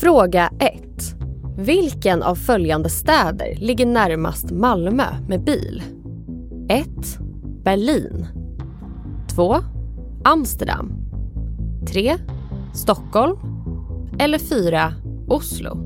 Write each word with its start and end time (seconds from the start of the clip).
Fråga 0.00 0.50
1. 0.58 0.82
Vilken 1.58 2.22
av 2.22 2.34
följande 2.34 2.88
städer 2.88 3.54
ligger 3.56 3.86
närmast 3.86 4.50
Malmö 4.50 5.04
med 5.28 5.44
bil? 5.44 5.82
1. 6.68 6.86
Berlin 7.64 8.26
2. 9.34 9.56
Amsterdam 10.24 10.92
3. 11.88 12.16
Stockholm 12.74 13.36
eller 14.18 14.38
4. 14.38 14.92
Oslo? 15.28 15.78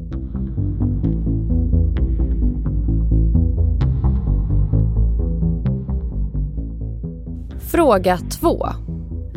Fråga 7.58 8.18
2. 8.40 8.66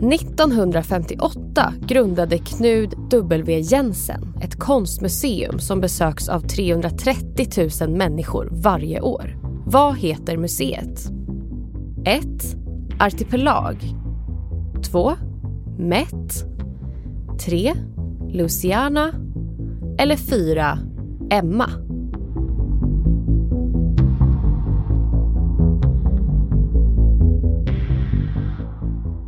1958 0.02 1.74
grundade 1.82 2.38
Knud 2.38 2.94
W 3.12 3.60
Jensen 3.60 4.34
ett 4.42 4.60
konstmuseum 4.60 5.60
som 5.60 5.82
besöks 5.82 6.30
av 6.30 6.40
330 6.40 7.48
000 7.82 7.98
människor 7.98 8.50
varje 8.52 9.02
år. 9.02 9.38
Vad 9.66 9.98
heter 9.98 10.38
museet? 10.38 11.12
1. 12.06 12.26
Artipelag 13.00 13.78
2. 14.92 15.14
Met 15.78 16.46
3. 17.46 17.74
Luciana 18.30 19.12
eller 19.98 20.16
4. 20.16 20.80
Emma? 21.30 21.70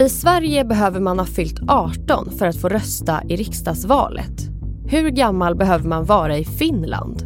I 0.04 0.10
Sverige 0.10 0.66
behöver 0.66 1.00
man 1.00 1.20
ha 1.20 1.26
fyllt 1.26 1.60
18 1.68 2.32
för 2.38 2.46
att 2.46 2.58
få 2.58 2.70
rösta 2.70 3.24
i 3.30 3.36
riksdagsvalet. 3.36 4.50
Hur 4.88 5.10
gammal 5.10 5.56
behöver 5.56 5.90
man 5.90 6.06
vara 6.06 6.38
i 6.38 6.46
Finland? 6.46 7.24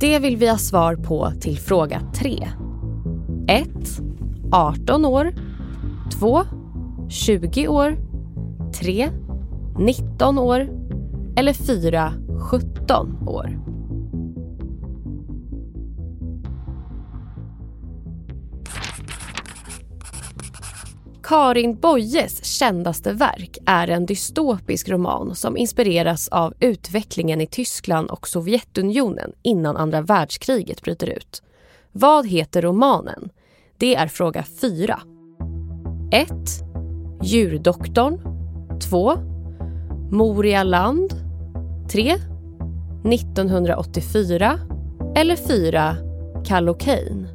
Det 0.00 0.18
vill 0.18 0.36
vi 0.36 0.48
ha 0.48 0.58
svar 0.58 0.96
på 0.96 1.32
till 1.40 1.58
fråga 1.58 2.00
3. 2.14 2.48
1. 3.48 3.68
18 4.52 5.04
år 5.04 5.34
2. 6.18 6.42
20 7.08 7.68
år 7.68 7.96
3. 8.80 9.08
19 9.78 10.38
år 10.38 10.68
eller 11.36 11.52
4. 11.52 12.12
17 12.50 13.28
år. 13.28 13.73
Karin 21.24 21.74
Boyes 21.74 22.44
kändaste 22.44 23.12
verk 23.12 23.58
är 23.66 23.88
en 23.88 24.06
dystopisk 24.06 24.88
roman 24.88 25.34
som 25.34 25.56
inspireras 25.56 26.28
av 26.28 26.54
utvecklingen 26.60 27.40
i 27.40 27.46
Tyskland 27.46 28.10
och 28.10 28.28
Sovjetunionen 28.28 29.32
innan 29.42 29.76
andra 29.76 30.00
världskriget 30.00 30.82
bryter 30.82 31.06
ut. 31.06 31.42
Vad 31.92 32.26
heter 32.26 32.62
romanen? 32.62 33.30
Det 33.78 33.94
är 33.94 34.06
fråga 34.06 34.44
4. 34.60 35.00
1. 36.12 36.30
Djurdoktorn 37.22 38.20
2. 38.80 39.12
Moria 40.10 40.62
land 40.62 41.14
3. 41.92 42.14
1984 43.04 44.58
eller 45.16 45.36
4. 45.36 45.96
Kallocain. 46.46 47.33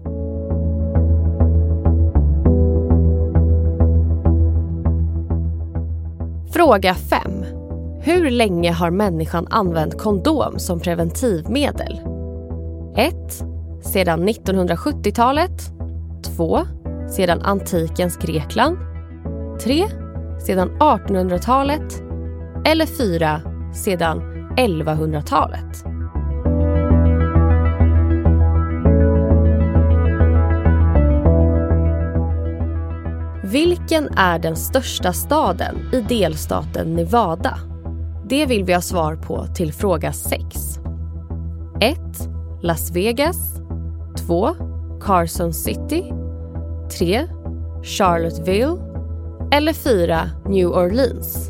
Fråga 6.53 6.93
5. 6.93 7.45
Hur 8.01 8.29
länge 8.29 8.71
har 8.71 8.91
människan 8.91 9.47
använt 9.49 9.97
kondom 9.97 10.59
som 10.59 10.79
preventivmedel? 10.79 11.99
1. 12.95 13.15
Sedan 13.81 14.29
1970-talet 14.29 15.61
2. 16.37 16.59
Sedan 17.09 17.41
antikens 17.41 18.17
Grekland 18.17 18.77
3. 19.63 19.83
Sedan 20.45 20.69
1800-talet 20.79 22.01
eller 22.65 22.85
4. 22.85 23.41
Sedan 23.73 24.21
1100-talet. 24.57 25.88
Vilken 33.51 34.07
är 34.07 34.39
den 34.39 34.55
största 34.55 35.13
staden 35.13 35.75
i 35.93 36.01
delstaten 36.01 36.93
Nevada? 36.93 37.59
Det 38.25 38.45
vill 38.45 38.63
vi 38.63 38.73
ha 38.73 38.81
svar 38.81 39.15
på 39.15 39.47
till 39.55 39.73
fråga 39.73 40.13
6. 40.13 40.79
1. 41.81 41.97
Las 42.61 42.91
Vegas 42.91 43.55
2. 44.27 44.55
Carson 45.01 45.53
City 45.53 46.03
3. 46.97 47.27
Charlottesville 47.83 48.77
eller 49.51 49.73
4. 49.73 50.21
New 50.45 50.67
Orleans. 50.67 51.49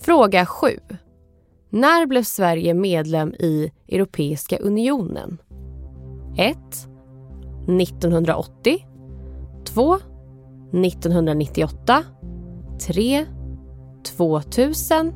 Fråga 0.00 0.46
7. 0.46 0.68
När 1.70 2.06
blev 2.06 2.22
Sverige 2.22 2.74
medlem 2.74 3.34
i 3.34 3.72
Europeiska 3.90 4.58
unionen? 4.58 5.38
1. 6.36 6.56
1980 7.80 8.86
2. 9.64 9.98
1998 10.72 12.04
3. 12.86 13.26
2000 14.16 15.12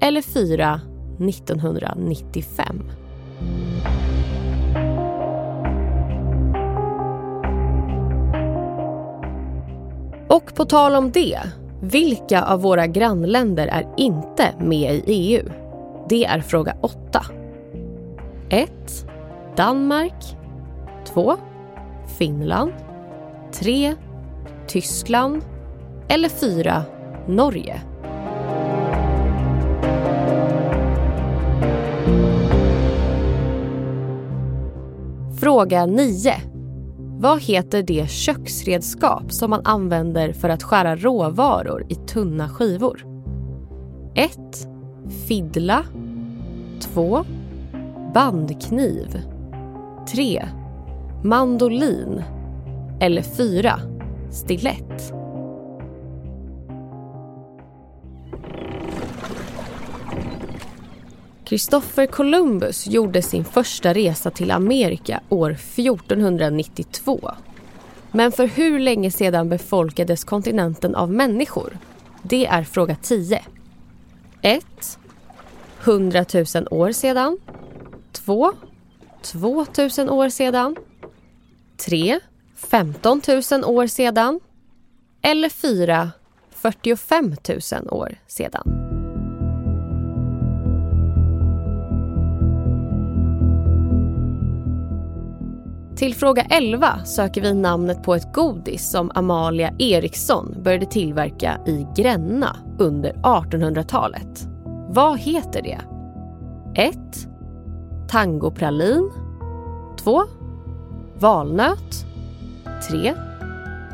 eller 0.00 0.22
4. 0.22 0.80
1995. 1.28 2.82
Och 10.28 10.54
på 10.54 10.64
tal 10.64 10.94
om 10.94 11.10
det, 11.10 11.38
vilka 11.80 12.44
av 12.44 12.62
våra 12.62 12.86
grannländer 12.86 13.66
är 13.66 13.94
inte 13.96 14.54
med 14.60 14.94
i 14.94 15.02
EU? 15.06 15.48
Det 16.08 16.24
är 16.24 16.40
fråga 16.40 16.76
8. 16.80 17.22
1. 18.52 18.70
Danmark 19.56 20.36
2. 21.04 21.36
Finland 22.18 22.72
3. 23.52 23.94
Tyskland 24.66 25.42
eller 26.08 26.28
4. 26.28 26.82
Norge. 27.28 27.80
Fråga 35.40 35.86
9. 35.86 36.34
Vad 37.18 37.42
heter 37.42 37.82
det 37.82 38.10
köksredskap 38.10 39.32
som 39.32 39.50
man 39.50 39.60
använder 39.64 40.32
för 40.32 40.48
att 40.48 40.62
skära 40.62 40.96
råvaror 40.96 41.86
i 41.88 41.94
tunna 41.94 42.48
skivor? 42.48 43.04
1. 44.14 44.38
Fiddla 45.28 45.84
2. 46.80 47.24
Bandkniv 48.14 49.20
3. 50.08 50.48
Mandolin 51.24 52.22
eller 53.00 53.22
4. 53.22 53.80
Stilett. 54.32 55.12
Kristoffer 61.44 62.06
Columbus 62.06 62.86
gjorde 62.86 63.22
sin 63.22 63.44
första 63.44 63.92
resa 63.94 64.30
till 64.30 64.50
Amerika 64.50 65.20
år 65.28 65.50
1492. 65.50 67.30
Men 68.10 68.32
för 68.32 68.46
hur 68.46 68.80
länge 68.80 69.10
sedan 69.10 69.48
befolkades 69.48 70.24
kontinenten 70.24 70.94
av 70.94 71.12
människor? 71.12 71.78
Det 72.22 72.46
är 72.46 72.64
fråga 72.64 72.96
10. 73.02 73.42
1. 74.42 74.98
100 75.84 76.24
000 76.34 76.44
år 76.70 76.92
sedan. 76.92 77.38
2. 78.12 78.52
2 79.22 79.66
000 79.98 80.10
år 80.10 80.28
sedan. 80.28 80.76
3. 81.86 82.20
15 82.56 83.20
000 83.52 83.64
år 83.64 83.86
sedan 83.86 84.40
eller 85.22 85.48
4 85.48 86.10
45 86.50 87.34
000 87.72 87.88
år 87.88 88.14
sedan. 88.26 88.92
Till 95.96 96.14
fråga 96.14 96.42
11 96.42 97.04
söker 97.04 97.40
vi 97.40 97.54
namnet 97.54 98.02
på 98.02 98.14
ett 98.14 98.32
godis 98.32 98.90
som 98.90 99.10
Amalia 99.14 99.74
Eriksson 99.78 100.62
började 100.62 100.86
tillverka 100.86 101.60
i 101.66 101.86
Gränna 101.96 102.56
under 102.78 103.12
1800-talet. 103.12 104.48
Vad 104.88 105.18
heter 105.18 105.62
det? 105.62 105.80
1. 106.82 106.96
Tangopralin 108.12 109.10
2. 109.96 110.22
Valnöt 111.18 112.06
3. 112.90 113.14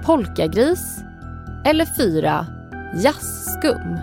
Polkagris 0.06 0.98
eller 1.64 1.84
4. 1.96 2.46
Jazzskum. 3.04 3.98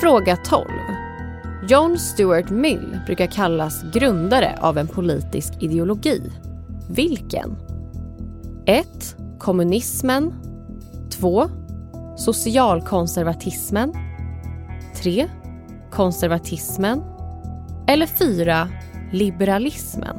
Fråga 0.00 0.36
12. 0.36 0.68
John 1.68 1.98
Stuart 1.98 2.50
Mill 2.50 3.00
brukar 3.06 3.26
kallas 3.26 3.82
grundare 3.92 4.58
av 4.60 4.78
en 4.78 4.88
politisk 4.88 5.52
ideologi. 5.60 6.32
Vilken? 6.90 7.56
1. 8.66 9.16
Kommunismen 9.38 10.34
2. 11.10 11.50
Socialkonservatismen 12.20 13.92
3. 15.02 15.28
Konservatismen 15.90 17.02
eller 17.86 18.06
4. 18.06 18.68
Liberalismen. 19.12 20.16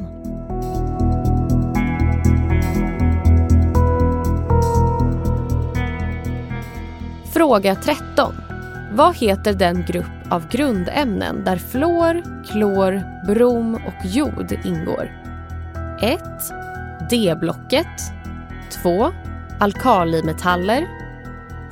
Fråga 7.34 7.76
13. 7.76 8.34
Vad 8.92 9.16
heter 9.16 9.54
den 9.54 9.86
grupp 9.86 10.06
av 10.32 10.48
grundämnen 10.48 11.44
där 11.44 11.58
fluor, 11.58 12.46
klor, 12.52 13.02
brom 13.28 13.76
och 13.76 14.06
jod 14.06 14.52
ingår? 14.64 15.12
1. 16.02 16.20
D-blocket 17.10 17.88
2. 18.84 19.12
Alkalimetaller 19.60 21.01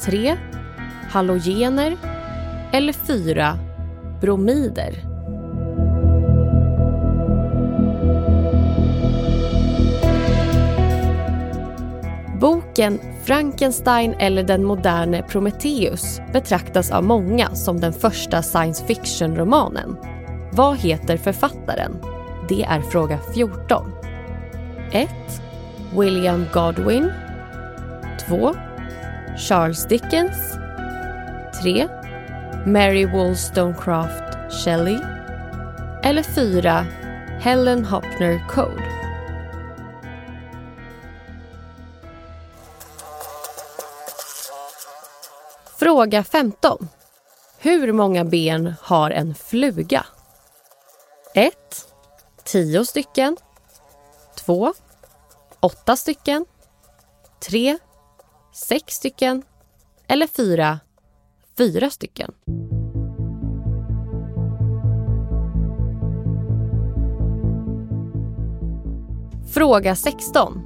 3. 0.02 0.38
Halogener 1.10 1.98
eller 2.72 2.94
4. 2.94 3.58
Bromider. 4.22 4.94
Boken 12.40 13.00
Frankenstein 13.24 14.14
eller 14.20 14.44
den 14.44 14.64
moderne 14.64 15.24
Prometheus 15.24 16.22
betraktas 16.34 16.92
av 16.92 17.04
många 17.04 17.56
som 17.56 17.80
den 17.80 17.94
första 17.94 18.42
science 18.42 18.86
fiction-romanen. 18.86 19.98
Vad 20.52 20.78
heter 20.78 21.18
författaren? 21.18 21.98
Det 22.50 22.64
är 22.64 22.82
fråga 22.82 23.20
14. 23.34 23.92
1. 24.92 25.10
William 25.98 26.46
Godwin 26.54 27.12
2. 28.28 28.69
Charles 29.38 29.86
Dickens 29.86 30.58
3. 31.62 31.88
Mary 32.66 33.06
Wollstonecraft 33.06 34.54
Shelley 34.64 35.00
eller 36.04 36.24
4. 36.24 36.86
Helen 37.40 37.86
Hopner 37.86 38.48
Code. 38.50 38.84
Fråga 45.80 46.24
15. 46.24 46.90
Hur 47.58 47.92
många 47.92 48.26
ben 48.26 48.74
har 48.82 49.12
en 49.12 49.36
fluga? 49.36 50.06
1. 51.34 51.54
10 52.44 52.86
stycken. 52.86 53.38
2. 54.36 54.74
8 55.60 55.96
stycken. 55.96 56.46
3. 57.40 57.78
6 58.60 58.94
stycken. 58.94 59.44
Eller 60.08 60.28
4. 60.28 60.80
4 61.58 61.90
stycken. 61.90 62.32
Fråga 69.54 69.96
16. 69.96 70.62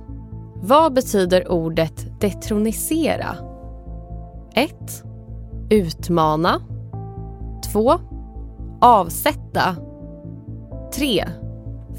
Vad 0.55 0.93
betyder 0.93 1.51
ordet 1.51 2.21
detronisera? 2.21 3.35
1. 4.53 4.73
Utmana 5.69 6.61
2. 7.73 7.93
Avsätta 8.81 9.75
3. 10.93 11.25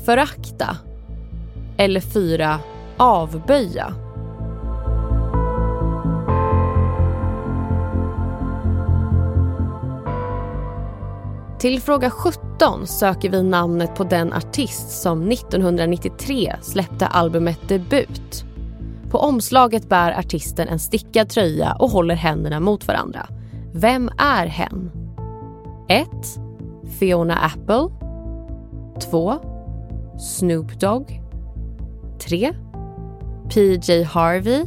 Förakta 0.04 0.76
eller 1.76 2.00
4. 2.00 2.58
Avböja. 2.96 4.03
Till 11.64 11.80
fråga 11.80 12.10
17 12.10 12.86
söker 12.86 13.30
vi 13.30 13.42
namnet 13.42 13.94
på 13.94 14.04
den 14.04 14.32
artist 14.32 15.02
som 15.02 15.30
1993 15.30 16.56
släppte 16.62 17.06
albumet 17.06 17.68
Debut. 17.68 18.44
På 19.10 19.18
omslaget 19.18 19.88
bär 19.88 20.18
artisten 20.18 20.68
en 20.68 20.78
stickad 20.78 21.28
tröja 21.28 21.76
och 21.78 21.90
håller 21.90 22.14
händerna 22.14 22.60
mot 22.60 22.88
varandra. 22.88 23.26
Vem 23.74 24.10
är 24.18 24.46
hen? 24.46 24.90
1. 25.88 26.08
Fiona 26.98 27.34
Apple 27.34 27.88
2. 29.10 29.34
Snoop 30.18 30.80
Dogg 30.80 31.20
3. 32.28 32.54
PJ 33.54 34.02
Harvey 34.02 34.66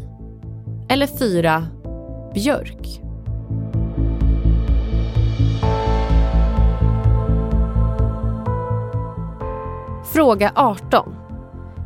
eller 0.90 1.08
4. 1.08 1.68
Björk. 2.34 3.07
Fråga 10.18 10.52
18. 10.56 11.16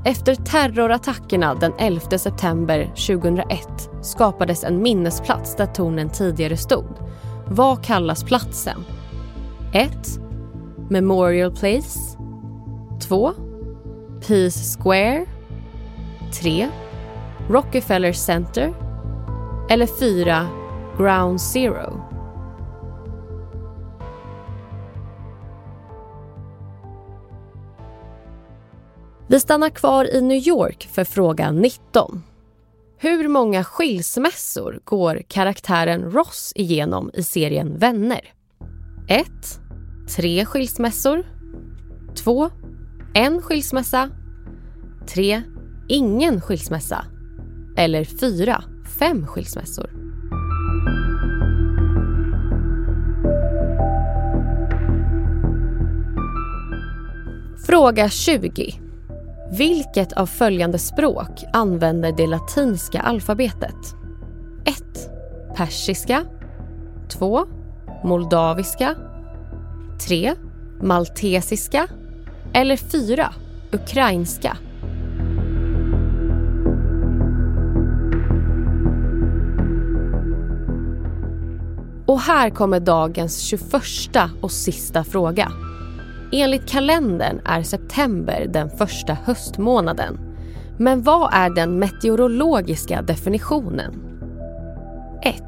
Efter 0.05 0.35
terrorattackerna 0.35 1.55
den 1.55 1.73
11 1.77 2.17
september 2.17 2.85
2001 2.85 3.89
skapades 4.01 4.63
en 4.63 4.81
minnesplats 4.81 5.55
där 5.55 5.65
tornen 5.65 6.09
tidigare 6.09 6.57
stod. 6.57 6.85
Vad 7.47 7.83
kallas 7.83 8.23
platsen? 8.23 8.85
1. 9.73 9.91
Memorial 10.89 11.51
Place 11.51 11.99
2. 13.01 13.33
Peace 14.27 14.79
Square 14.79 15.25
3. 16.41 16.67
Rockefeller 17.49 18.13
Center 18.13 18.73
eller 19.69 19.87
4. 19.87 20.47
Ground 20.97 21.41
Zero. 21.41 22.10
Vi 29.31 29.39
stannar 29.39 29.69
kvar 29.69 30.15
i 30.15 30.21
New 30.21 30.47
York 30.47 30.89
för 30.91 31.03
fråga 31.03 31.51
19. 31.51 32.23
Hur 32.97 33.27
många 33.27 33.63
skilsmässor 33.63 34.79
går 34.83 35.21
karaktären 35.27 36.11
Ross 36.11 36.53
igenom 36.55 37.11
i 37.13 37.23
serien 37.23 37.77
Vänner? 37.77 38.21
1. 39.07 39.27
Tre 40.15 40.45
skilsmässor 40.45 41.23
2. 42.15 42.49
En 43.13 43.41
skilsmässa 43.41 44.09
3. 45.07 45.41
Ingen 45.89 46.41
skilsmässa 46.41 47.05
eller 47.77 48.03
4. 48.03 48.63
Fem 48.99 49.27
skilsmässor. 49.27 49.89
Fråga 57.65 58.09
20. 58.09 58.80
Vilket 59.51 60.13
av 60.13 60.25
följande 60.25 60.79
språk 60.79 61.43
använder 61.53 62.11
det 62.11 62.27
latinska 62.27 63.01
alfabetet? 63.01 63.75
1. 64.65 64.75
Persiska 65.55 66.25
2. 67.09 67.45
Moldaviska 68.03 68.95
3. 70.07 70.33
Maltesiska 70.81 71.87
eller 72.53 72.77
4. 72.77 73.33
Ukrainska 73.71 74.57
Och 82.05 82.19
här 82.19 82.49
kommer 82.49 82.79
dagens 82.79 83.39
21 83.39 83.61
och 84.41 84.51
sista 84.51 85.03
fråga. 85.03 85.51
Enligt 86.31 86.69
kalendern 86.69 87.41
är 87.45 87.63
september 87.63 88.47
den 88.49 88.69
första 88.69 89.13
höstmånaden. 89.13 90.19
Men 90.77 91.01
vad 91.01 91.33
är 91.33 91.49
den 91.49 91.79
meteorologiska 91.79 93.01
definitionen? 93.01 93.93
1. 95.21 95.43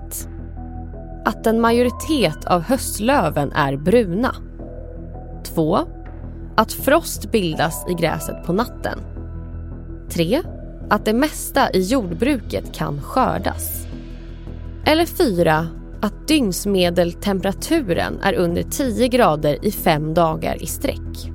Att 1.25 1.47
en 1.47 1.61
majoritet 1.61 2.45
av 2.45 2.61
höstlöven 2.61 3.51
är 3.51 3.77
bruna. 3.77 4.35
2. 5.43 5.79
Att 6.55 6.73
frost 6.73 7.31
bildas 7.31 7.85
i 7.89 7.93
gräset 7.93 8.45
på 8.45 8.53
natten. 8.53 8.99
3. 10.09 10.41
Att 10.89 11.05
det 11.05 11.13
mesta 11.13 11.71
i 11.71 11.81
jordbruket 11.81 12.73
kan 12.73 13.01
skördas. 13.01 13.85
Eller 14.85 15.05
4 15.05 15.67
att 16.03 16.27
dygnsmedeltemperaturen 16.27 18.19
är 18.21 18.33
under 18.33 18.63
10 18.63 19.07
grader 19.07 19.65
i 19.65 19.71
fem 19.71 20.13
dagar 20.13 20.63
i 20.63 20.65
sträck. 20.65 21.31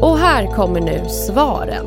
Och 0.00 0.18
här 0.18 0.54
kommer 0.54 0.80
nu 0.80 1.08
svaren. 1.08 1.86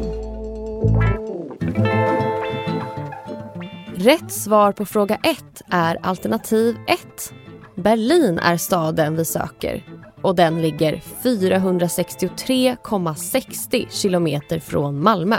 Rätt 3.96 4.32
svar 4.32 4.72
på 4.72 4.86
fråga 4.86 5.16
1 5.24 5.62
är 5.70 5.98
alternativ 6.02 6.76
1. 6.88 7.00
Berlin 7.76 8.40
är 8.40 8.58
staden 8.58 9.16
vi 9.16 9.26
söker 9.26 9.97
och 10.22 10.36
den 10.36 10.62
ligger 10.62 11.02
463,60 11.24 13.86
kilometer 13.90 14.60
från 14.60 15.04
Malmö. 15.04 15.38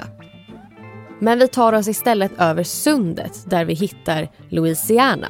Men 1.20 1.38
vi 1.38 1.48
tar 1.48 1.72
oss 1.72 1.88
istället 1.88 2.32
över 2.38 2.62
sundet 2.62 3.50
där 3.50 3.64
vi 3.64 3.74
hittar 3.74 4.28
Louisiana 4.48 5.28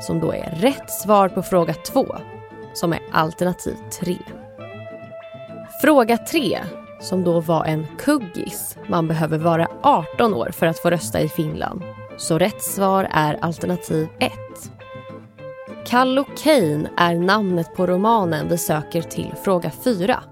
som 0.00 0.20
då 0.20 0.32
är 0.32 0.58
rätt 0.60 0.90
svar 0.90 1.28
på 1.28 1.42
fråga 1.42 1.74
2 1.74 2.16
som 2.74 2.92
är 2.92 3.00
alternativ 3.12 3.76
3. 4.00 4.16
Fråga 5.82 6.18
3 6.18 6.58
som 7.00 7.24
då 7.24 7.40
var 7.40 7.64
en 7.64 7.86
kuggis. 7.98 8.76
Man 8.88 9.08
behöver 9.08 9.38
vara 9.38 9.68
18 9.82 10.34
år 10.34 10.50
för 10.52 10.66
att 10.66 10.78
få 10.78 10.90
rösta 10.90 11.20
i 11.20 11.28
Finland. 11.28 11.82
Så 12.16 12.38
rätt 12.38 12.62
svar 12.62 13.08
är 13.10 13.38
alternativ 13.40 14.08
1. 14.18 14.32
Kallocain 15.88 16.88
är 16.96 17.14
namnet 17.14 17.74
på 17.74 17.86
romanen 17.86 18.48
vi 18.48 18.58
söker 18.58 19.02
till 19.02 19.34
fråga 19.44 19.70
4. 19.84 20.22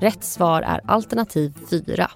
Rätt 0.00 0.24
svar 0.24 0.62
är 0.62 0.80
alternativ 0.84 1.54
4. 1.70 2.10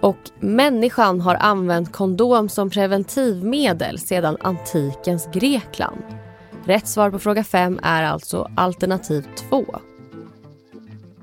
Och 0.00 0.16
människan 0.40 1.20
har 1.20 1.34
använt 1.34 1.92
kondom 1.92 2.48
som 2.48 2.70
preventivmedel 2.70 3.98
sedan 3.98 4.36
antikens 4.40 5.28
Grekland. 5.32 6.02
Rätt 6.64 6.88
svar 6.88 7.10
på 7.10 7.18
fråga 7.18 7.44
5 7.44 7.80
är 7.82 8.02
alltså 8.02 8.50
alternativ 8.56 9.26
2. 9.50 9.64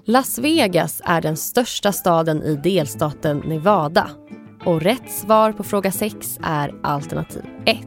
Las 0.06 0.40
Vegas 0.40 1.02
är 1.06 1.22
den 1.22 1.38
största 1.38 1.92
staden 1.92 2.44
i 2.44 2.56
delstaten 2.56 3.38
Nevada. 3.38 4.10
Och 4.66 4.82
rätt 4.82 5.12
svar 5.12 5.52
på 5.52 5.64
fråga 5.64 5.92
6 5.92 6.40
är 6.44 6.76
alternativ 6.84 7.44
1. 7.66 7.78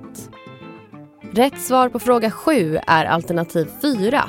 Rätt 1.34 1.60
svar 1.60 1.88
på 1.88 1.98
fråga 1.98 2.30
7 2.30 2.78
är 2.86 3.04
alternativ 3.04 3.66
4. 3.82 4.24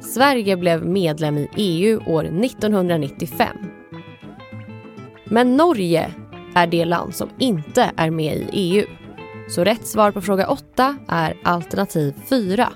Sverige 0.00 0.56
blev 0.56 0.86
medlem 0.86 1.38
i 1.38 1.48
EU 1.56 2.00
år 2.06 2.24
1995. 2.24 3.56
Men 5.24 5.56
Norge 5.56 6.14
är 6.54 6.66
det 6.66 6.84
land 6.84 7.14
som 7.14 7.28
inte 7.38 7.90
är 7.96 8.10
med 8.10 8.36
i 8.36 8.48
EU. 8.52 8.86
Så 9.48 9.64
rätt 9.64 9.86
svar 9.86 10.12
på 10.12 10.20
fråga 10.20 10.48
8 10.48 10.96
är 11.08 11.36
alternativ 11.44 12.14
4. 12.28 12.72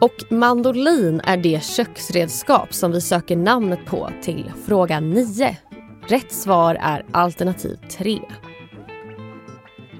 Och 0.00 0.32
mandolin 0.32 1.20
är 1.24 1.36
det 1.36 1.64
köksredskap 1.64 2.74
som 2.74 2.92
vi 2.92 3.00
söker 3.00 3.36
namnet 3.36 3.86
på 3.86 4.10
till 4.22 4.52
fråga 4.66 5.00
9. 5.00 5.56
Rätt 6.08 6.32
svar 6.32 6.78
är 6.80 7.04
alternativ 7.12 7.76
3. 7.98 8.18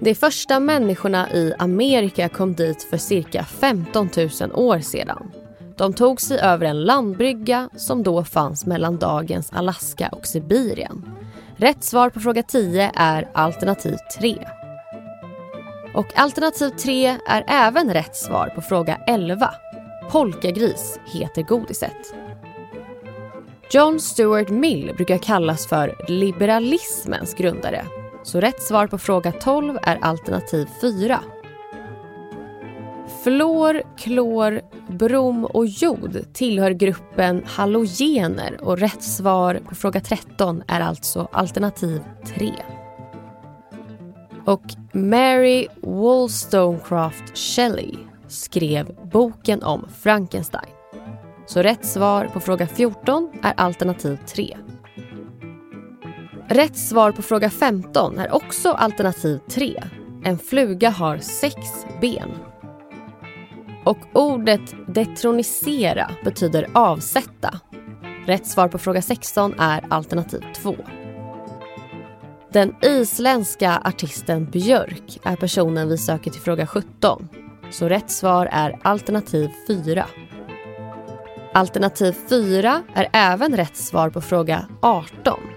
De 0.04 0.14
första 0.14 0.60
människorna 0.60 1.32
i 1.32 1.54
Amerika 1.58 2.28
kom 2.28 2.54
dit 2.54 2.82
för 2.82 2.96
cirka 2.96 3.44
15 3.44 4.08
000 4.16 4.28
år 4.54 4.78
sedan. 4.78 5.30
De 5.76 5.92
tog 5.92 6.20
sig 6.20 6.38
över 6.38 6.66
en 6.66 6.84
landbrygga 6.84 7.68
som 7.76 8.02
då 8.02 8.24
fanns 8.24 8.66
mellan 8.66 8.98
dagens 8.98 9.52
Alaska 9.52 10.08
och 10.08 10.26
Sibirien. 10.26 11.10
Rätt 11.56 11.84
svar 11.84 12.10
på 12.10 12.20
fråga 12.20 12.42
10 12.42 12.90
är 12.94 13.30
alternativ 13.34 13.96
3. 14.18 14.48
Och 15.94 16.18
alternativ 16.18 16.70
3 16.70 17.06
är 17.26 17.44
även 17.48 17.92
rätt 17.92 18.16
svar 18.16 18.52
på 18.54 18.60
fråga 18.60 19.00
11. 19.06 19.54
Polkagris 20.10 21.00
heter 21.06 21.42
godiset. 21.42 22.14
John 23.70 24.00
Stuart 24.00 24.48
Mill 24.48 24.92
brukar 24.96 25.18
kallas 25.18 25.66
för 25.66 25.96
liberalismens 26.08 27.34
grundare 27.34 27.86
så 28.22 28.40
rätt 28.40 28.62
svar 28.62 28.86
på 28.86 28.98
fråga 28.98 29.32
12 29.32 29.78
är 29.82 29.98
alternativ 30.02 30.68
4. 30.80 31.20
Fluor, 33.22 33.82
klor, 33.96 34.60
brom 34.88 35.44
och 35.44 35.66
jod 35.66 36.24
tillhör 36.32 36.70
gruppen 36.70 37.42
halogener 37.46 38.64
och 38.64 38.78
rätt 38.78 39.02
svar 39.02 39.60
på 39.68 39.74
fråga 39.74 40.00
13 40.00 40.62
är 40.68 40.80
alltså 40.80 41.28
alternativ 41.32 42.02
3. 42.24 42.52
Och 44.44 44.62
Mary 44.92 45.66
Wollstonecraft 45.82 47.38
Shelley 47.38 47.94
skrev 48.28 48.96
boken 49.12 49.62
om 49.62 49.88
Frankenstein. 50.00 50.70
Så 51.46 51.62
rätt 51.62 51.86
svar 51.86 52.30
på 52.32 52.40
fråga 52.40 52.66
14 52.66 53.32
är 53.42 53.52
alternativ 53.56 54.18
3. 54.26 54.56
Rätt 56.52 56.76
svar 56.76 57.12
på 57.12 57.22
fråga 57.22 57.50
15 57.50 58.18
är 58.18 58.34
också 58.34 58.72
alternativ 58.72 59.38
3. 59.48 59.82
En 60.24 60.38
fluga 60.38 60.90
har 60.90 61.18
sex 61.18 61.56
ben. 62.00 62.30
Och 63.84 63.98
ordet 64.12 64.60
detronisera 64.86 66.10
betyder 66.24 66.68
avsätta. 66.72 67.60
Rätt 68.26 68.46
svar 68.46 68.68
på 68.68 68.78
fråga 68.78 69.02
16 69.02 69.54
är 69.58 69.84
alternativ 69.90 70.44
2. 70.56 70.76
Den 72.52 72.74
isländska 72.82 73.82
artisten 73.84 74.50
Björk 74.50 75.20
är 75.22 75.36
personen 75.36 75.88
vi 75.88 75.98
söker 75.98 76.30
till 76.30 76.40
fråga 76.40 76.66
17. 76.66 77.28
Så 77.70 77.88
rätt 77.88 78.10
svar 78.10 78.48
är 78.52 78.78
alternativ 78.82 79.50
4. 79.66 80.06
Alternativ 81.54 82.16
4 82.28 82.82
är 82.94 83.08
även 83.12 83.56
rätt 83.56 83.76
svar 83.76 84.10
på 84.10 84.20
fråga 84.20 84.66
18. 84.80 85.51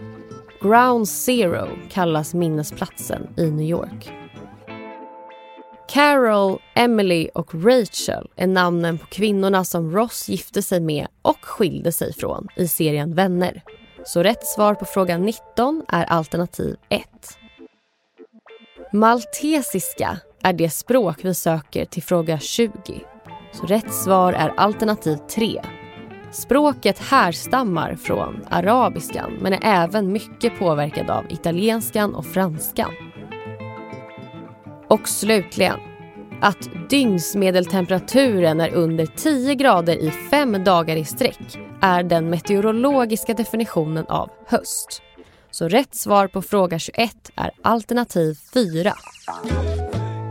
Ground 0.66 1.08
Zero 1.08 1.68
kallas 1.90 2.34
minnesplatsen 2.34 3.28
i 3.38 3.52
New 3.52 3.70
York. 3.70 4.12
Carol, 5.88 6.60
Emily 6.76 7.30
och 7.34 7.56
Rachel 7.56 8.30
är 8.36 8.48
namnen 8.48 8.98
på 8.98 9.06
kvinnorna 9.06 9.66
som 9.66 9.92
Ross 9.92 10.30
gifte 10.30 10.62
sig 10.62 10.80
med 10.80 11.08
och 11.22 11.46
skilde 11.46 11.92
sig 11.92 12.14
från 12.14 12.48
i 12.56 12.68
serien 12.68 13.16
Vänner. 13.16 13.64
Så 14.06 14.24
rätt 14.24 14.48
svar 14.48 14.76
på 14.76 14.86
fråga 14.86 15.18
19 15.18 15.84
är 15.88 16.04
alternativ 16.04 16.76
1. 16.90 17.04
Maltesiska 18.94 20.20
är 20.44 20.54
det 20.54 20.70
språk 20.70 21.18
vi 21.22 21.34
söker 21.34 21.86
till 21.86 22.04
fråga 22.04 22.40
20. 22.40 22.72
Så 23.54 23.66
rätt 23.66 23.94
svar 23.94 24.34
är 24.34 24.54
alternativ 24.58 25.18
3 25.36 25.62
Språket 26.36 27.00
härstammar 27.00 27.96
från 27.96 28.46
arabiskan 28.50 29.38
men 29.42 29.54
är 29.54 29.60
även 29.64 30.12
mycket 30.12 30.60
påverkad 30.60 31.10
av 31.10 31.26
italienskan 31.30 32.16
och 32.16 32.26
franskan. 32.26 32.92
Och 34.88 35.08
slutligen, 35.08 35.80
att 36.42 36.70
dygnsmedeltemperaturen 36.90 38.62
är 38.62 38.74
under 38.74 39.06
10 39.06 39.56
grader 39.56 39.96
i 39.96 40.12
fem 40.12 40.64
dagar 40.64 40.96
i 40.96 41.06
sträck 41.06 41.60
är 41.82 42.04
den 42.04 42.30
meteorologiska 42.30 43.34
definitionen 43.34 44.06
av 44.06 44.30
höst. 44.48 45.02
Så 45.52 45.68
rätt 45.68 45.96
svar 45.96 46.28
på 46.28 46.42
fråga 46.42 46.80
21 46.80 47.32
är 47.36 47.52
alternativ 47.62 48.36
4. 48.54 48.94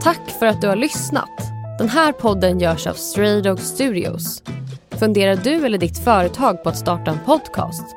Tack 0.02 0.30
för 0.38 0.46
att 0.46 0.61
du 0.61 0.68
har 0.68 0.76
lyssnat. 0.76 1.40
Den 1.78 1.88
här 1.88 2.12
podden 2.12 2.58
görs 2.58 2.87
av 2.87 2.94
Stray 2.94 3.40
Dog 3.40 3.61
Studios 3.61 4.42
Funderar 5.04 5.37
du 5.37 5.66
eller 5.66 5.78
ditt 5.78 5.99
företag 5.99 6.62
på 6.62 6.68
att 6.68 6.76
starta 6.76 7.11
en 7.11 7.18
podcast? 7.25 7.96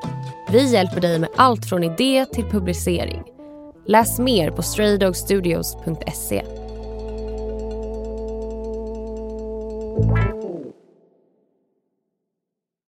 Vi 0.51 0.71
hjälper 0.71 1.01
dig 1.01 1.19
med 1.19 1.29
allt 1.35 1.65
från 1.65 1.83
idé 1.83 2.25
till 2.25 2.43
publicering. 2.43 3.23
Läs 3.85 4.19
mer 4.19 4.51
på 4.51 4.61
straydogstudios.se. 4.61 6.43